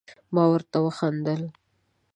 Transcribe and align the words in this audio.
ما 0.33 0.43
ورته 0.51 0.77
وخندل، 0.85 1.41